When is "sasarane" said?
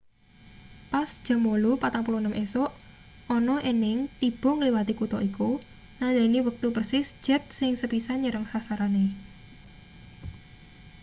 8.51-9.05